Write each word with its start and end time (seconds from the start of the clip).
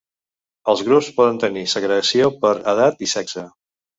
Els 0.71 0.79
grups 0.87 1.09
poden 1.19 1.37
tenir 1.43 1.65
segregació 1.75 2.31
per 2.45 2.53
edat 2.75 3.07
i 3.09 3.13
sexe. 3.15 3.45